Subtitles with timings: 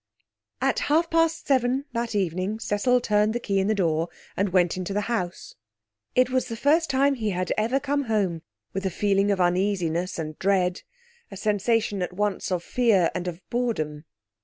[0.61, 4.75] At half past seven that evening Cecil turned the key in the door and went
[4.75, 5.53] into the house.
[6.15, 8.41] It was the first time he had ever come home
[8.73, 10.81] with a feeling of uneasiness and dread;
[11.29, 14.05] a sensation at once of fear and of boredom.